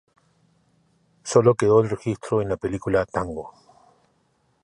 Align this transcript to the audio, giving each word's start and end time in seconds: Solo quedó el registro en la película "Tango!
Solo 1.23 1.53
quedó 1.53 1.79
el 1.79 1.91
registro 1.91 2.41
en 2.41 2.49
la 2.49 2.57
película 2.57 3.05
"Tango! 3.05 3.53